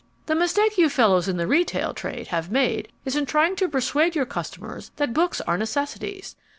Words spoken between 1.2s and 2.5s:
in the retail trade have